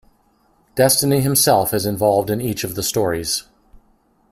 Destiny 0.73 1.21
himself 1.21 1.75
is 1.75 1.85
involved 1.85 2.31
in 2.31 2.41
each 2.41 2.63
of 2.63 2.73
the 2.73 2.81
stories. 2.81 3.43